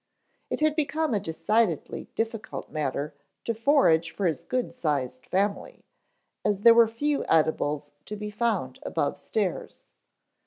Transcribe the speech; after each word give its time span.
It 0.49 0.61
had 0.61 0.75
become 0.75 1.13
a 1.13 1.19
decidedly 1.19 2.05
difficult 2.15 2.71
matter 2.71 3.13
to 3.45 3.53
forage 3.53 4.09
for 4.15 4.25
his 4.25 4.43
good 4.43 4.73
sized 4.73 5.27
family, 5.27 5.85
as 6.43 6.61
there 6.61 6.73
were 6.73 6.87
few 6.87 7.23
edibles 7.25 7.91
to 8.07 8.15
be 8.15 8.31
found 8.31 8.79
above 8.81 9.19
stairs. 9.19 9.91